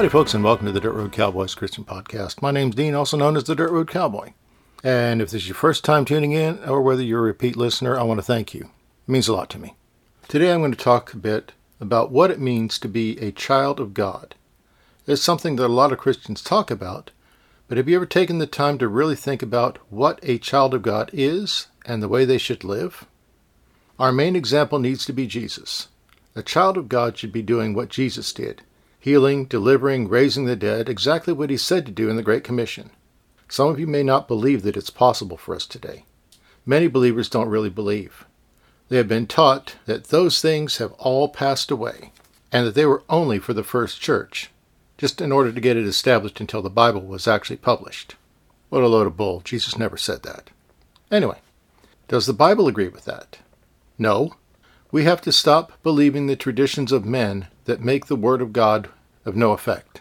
[0.00, 2.40] Howdy, folks, and welcome to the Dirt Road Cowboys Christian Podcast.
[2.40, 4.32] My name's Dean, also known as the Dirt Road Cowboy.
[4.82, 7.98] And if this is your first time tuning in, or whether you're a repeat listener,
[7.98, 8.62] I want to thank you.
[8.62, 9.74] It means a lot to me.
[10.26, 11.52] Today I'm going to talk a bit
[11.82, 14.36] about what it means to be a child of God.
[15.06, 17.10] It's something that a lot of Christians talk about,
[17.68, 20.80] but have you ever taken the time to really think about what a child of
[20.80, 23.04] God is and the way they should live?
[23.98, 25.88] Our main example needs to be Jesus.
[26.34, 28.62] A child of God should be doing what Jesus did
[29.00, 32.90] healing, delivering, raising the dead, exactly what he said to do in the Great Commission.
[33.48, 36.04] Some of you may not believe that it's possible for us today.
[36.64, 38.26] Many believers don't really believe.
[38.88, 42.12] They have been taught that those things have all passed away
[42.52, 44.50] and that they were only for the first church,
[44.98, 48.16] just in order to get it established until the Bible was actually published.
[48.68, 49.40] What a load of bull.
[49.40, 50.50] Jesus never said that.
[51.10, 51.38] Anyway,
[52.08, 53.38] does the Bible agree with that?
[53.98, 54.34] No.
[54.92, 58.88] We have to stop believing the traditions of men that make the Word of God
[59.24, 60.00] of no effect.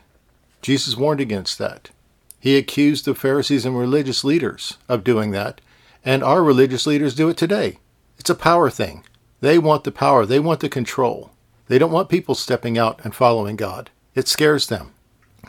[0.59, 1.91] Jesus warned against that.
[2.39, 5.61] He accused the Pharisees and religious leaders of doing that,
[6.03, 7.77] and our religious leaders do it today.
[8.17, 9.03] It's a power thing.
[9.39, 11.29] They want the power, they want the control.
[11.67, 13.91] They don't want people stepping out and following God.
[14.15, 14.93] It scares them.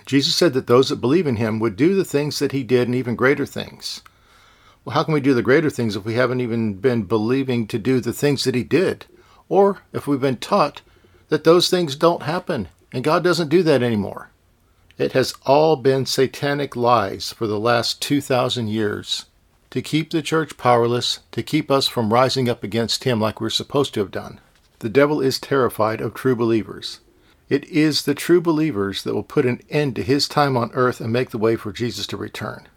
[0.04, 2.86] Jesus said that those that believe in him would do the things that he did
[2.86, 4.02] and even greater things.
[4.84, 7.78] Well, how can we do the greater things if we haven't even been believing to
[7.78, 9.06] do the things that he did?
[9.48, 10.82] Or if we've been taught
[11.30, 14.30] that those things don't happen, and God doesn't do that anymore.
[14.98, 19.24] It has all been satanic lies for the last 2,000 years
[19.70, 23.48] to keep the church powerless, to keep us from rising up against Him like we're
[23.48, 24.40] supposed to have done.
[24.80, 27.00] The devil is terrified of true believers.
[27.48, 31.00] It is the true believers that will put an end to his time on earth
[31.00, 32.68] and make the way for Jesus to return.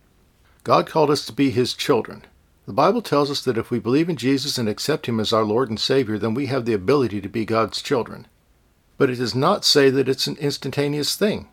[0.64, 2.26] God called us to be his children.
[2.66, 5.44] The Bible tells us that if we believe in Jesus and accept him as our
[5.44, 8.28] Lord and Savior, then we have the ability to be God's children
[8.98, 11.48] but it does not say that it's an instantaneous thing.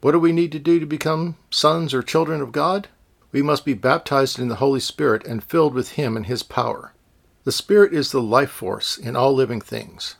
[0.00, 2.88] What do we need to do to become sons or children of God?
[3.32, 6.92] We must be baptized in the Holy Spirit and filled with Him and His power.
[7.44, 10.16] The Spirit is the life force in all living things.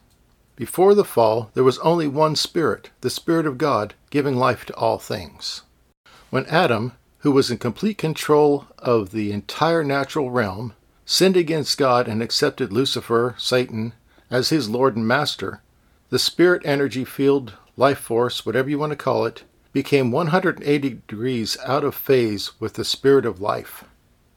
[0.54, 4.74] Before the fall, there was only one Spirit, the Spirit of God, giving life to
[4.74, 5.62] all things.
[6.30, 12.08] When Adam, who was in complete control of the entire natural realm, sinned against God
[12.08, 13.92] and accepted Lucifer, Satan,
[14.30, 15.62] as his Lord and Master,
[16.08, 21.58] the spirit energy field, life force, whatever you want to call it, became 180 degrees
[21.64, 23.84] out of phase with the spirit of life,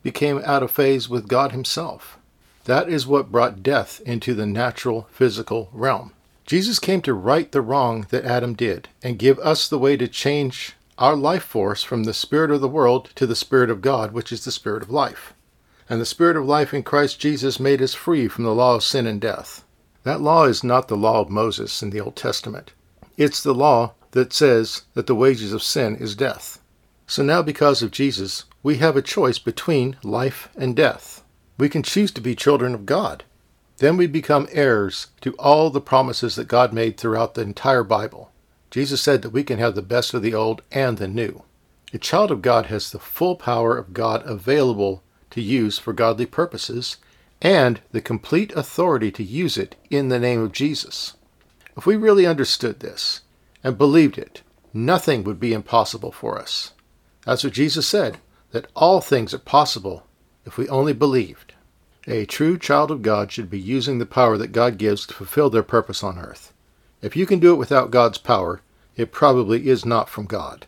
[0.03, 2.17] became out of phase with God Himself.
[2.65, 6.13] That is what brought death into the natural physical realm.
[6.45, 10.07] Jesus came to right the wrong that Adam did and give us the way to
[10.07, 14.11] change our life force from the spirit of the world to the spirit of God,
[14.11, 15.33] which is the spirit of life.
[15.87, 18.83] And the spirit of life in Christ Jesus made us free from the law of
[18.83, 19.63] sin and death.
[20.03, 22.73] That law is not the law of Moses in the Old Testament.
[23.17, 26.59] It's the law that says that the wages of sin is death.
[27.05, 31.23] So now, because of Jesus, we have a choice between life and death.
[31.57, 33.23] We can choose to be children of God.
[33.77, 38.31] Then we become heirs to all the promises that God made throughout the entire Bible.
[38.71, 41.43] Jesus said that we can have the best of the old and the new.
[41.93, 45.01] A child of God has the full power of God available
[45.31, 46.97] to use for godly purposes,
[47.41, 51.13] and the complete authority to use it in the name of Jesus.
[51.77, 53.21] If we really understood this
[53.63, 54.41] and believed it,
[54.73, 56.73] nothing would be impossible for us.
[57.25, 58.17] That's what Jesus said,
[58.51, 60.05] that all things are possible
[60.45, 61.53] if we only believed.
[62.07, 65.49] A true child of God should be using the power that God gives to fulfill
[65.49, 66.53] their purpose on earth.
[67.01, 68.61] If you can do it without God's power,
[68.97, 70.65] it probably is not from God.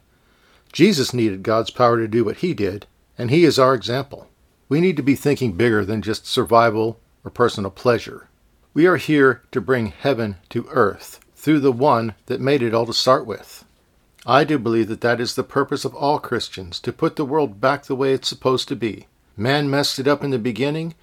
[0.71, 2.85] Jesus needed God's power to do what he did,
[3.17, 4.29] and he is our example.
[4.71, 8.29] We need to be thinking bigger than just survival or personal pleasure.
[8.73, 12.85] We are here to bring heaven to earth through the one that made it all
[12.85, 13.65] to start with.
[14.25, 17.59] I do believe that that is the purpose of all Christians, to put the world
[17.59, 19.07] back the way it's supposed to be.
[19.35, 20.95] Man messed it up in the beginning.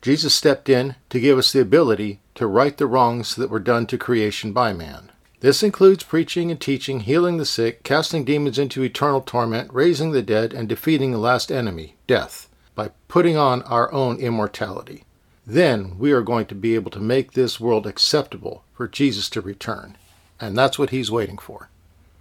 [0.00, 3.88] Jesus stepped in to give us the ability to right the wrongs that were done
[3.88, 5.10] to creation by man.
[5.40, 10.22] This includes preaching and teaching, healing the sick, casting demons into eternal torment, raising the
[10.22, 15.02] dead, and defeating the last enemy, death by putting on our own immortality.
[15.44, 19.40] Then we are going to be able to make this world acceptable for Jesus to
[19.40, 19.96] return.
[20.38, 21.70] And that's what he's waiting for.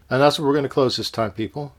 [0.10, 1.74] And that's what we're going to close this time, people.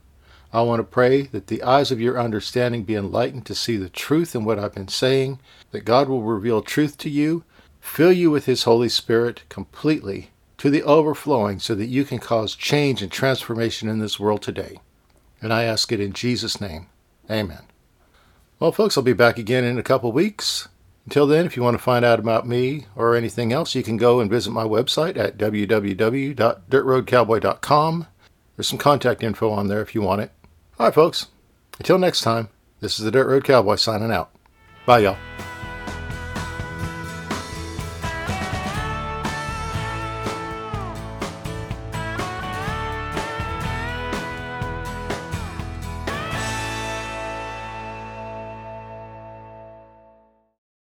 [0.53, 3.89] I want to pray that the eyes of your understanding be enlightened to see the
[3.89, 5.41] truth in what I've been saying,
[5.71, 7.45] that God will reveal truth to you,
[7.81, 12.55] fill you with His Holy Spirit completely to the overflowing so that you can cause
[12.55, 14.81] change and transformation in this world today.
[15.41, 16.87] And I ask it in Jesus' name.
[17.31, 17.63] Amen.
[18.59, 20.69] Well, folks, I'll be back again in a couple weeks.
[21.05, 23.97] Until then, if you want to find out about me or anything else, you can
[23.97, 28.07] go and visit my website at www.dirtroadcowboy.com.
[28.57, 30.33] There's some contact info on there if you want it.
[30.79, 31.27] All right, folks.
[31.79, 32.49] Until next time,
[32.81, 34.31] this is the Dirt Road Cowboy signing out.
[34.87, 35.19] Bye, y'all.